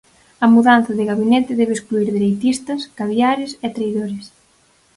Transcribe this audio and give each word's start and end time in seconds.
A 0.45 0.47
mudanza 0.55 0.91
de 0.97 1.03
Gabinete 1.11 1.51
debe 1.59 1.73
excluír 1.75 2.09
dereitistas, 2.11 2.81
'caviares' 2.93 3.57
e 3.65 3.67
traidores. 3.75 4.25